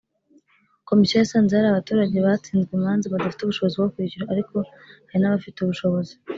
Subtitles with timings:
[0.89, 4.55] Komisiyo yasanze hari abaturage batsinzwe imanza badafite ubushobozi bwo kwishyura ariko
[5.09, 6.13] hari n abafite ubushobozi